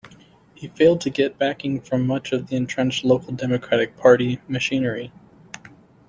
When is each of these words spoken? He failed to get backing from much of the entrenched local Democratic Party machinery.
He 0.55 0.67
failed 0.69 0.99
to 1.01 1.11
get 1.11 1.37
backing 1.37 1.79
from 1.79 2.07
much 2.07 2.31
of 2.31 2.47
the 2.47 2.55
entrenched 2.55 3.05
local 3.05 3.33
Democratic 3.33 3.95
Party 3.97 4.41
machinery. 4.47 5.11